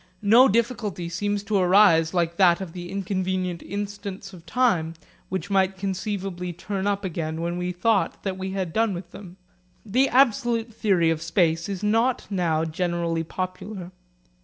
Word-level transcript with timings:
No 0.23 0.47
difficulty 0.47 1.09
seems 1.09 1.43
to 1.43 1.57
arise 1.57 2.11
like 2.11 2.37
that 2.37 2.59
of 2.59 2.73
the 2.73 2.89
inconvenient 2.89 3.61
instants 3.61 4.33
of 4.33 4.43
time 4.47 4.95
which 5.29 5.51
might 5.51 5.77
conceivably 5.77 6.51
turn 6.53 6.87
up 6.87 7.05
again 7.05 7.39
when 7.39 7.55
we 7.55 7.71
thought 7.71 8.23
that 8.23 8.35
we 8.35 8.49
had 8.49 8.73
done 8.73 8.95
with 8.95 9.11
them. 9.11 9.37
The 9.85 10.09
absolute 10.09 10.73
theory 10.73 11.11
of 11.11 11.21
space 11.21 11.69
is 11.69 11.83
not 11.83 12.25
now 12.31 12.65
generally 12.65 13.23
popular. 13.23 13.91